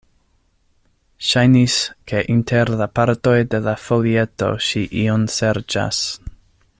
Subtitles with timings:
[1.31, 1.75] Ŝajnis,
[2.11, 6.05] ke inter la partoj de la folieto ŝi ion serĉas.